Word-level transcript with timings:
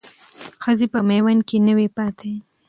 ښځې 0.63 0.87
په 0.93 0.99
میوند 1.09 1.41
کې 1.49 1.57
نه 1.67 1.73
وې 1.77 1.87
پاتې. 1.97 2.31